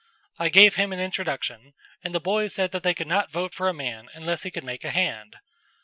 I 0.39 0.49
gave 0.49 0.77
him 0.77 0.91
an 0.91 0.99
introduction, 0.99 1.73
and 2.03 2.15
the 2.15 2.19
boys 2.19 2.55
said 2.55 2.71
that 2.71 2.81
they 2.81 2.95
could 2.95 3.05
not 3.05 3.29
vote 3.29 3.53
for 3.53 3.69
a 3.69 3.71
man 3.71 4.09
unless 4.15 4.41
he 4.41 4.49
could 4.49 4.63
make 4.63 4.83
a 4.83 4.89
hand. 4.89 5.35